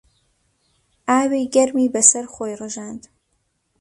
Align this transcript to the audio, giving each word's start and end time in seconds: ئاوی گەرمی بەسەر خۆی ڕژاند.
ئاوی 1.09 1.43
گەرمی 1.53 1.91
بەسەر 1.93 2.25
خۆی 2.33 2.53
ڕژاند. 2.59 3.03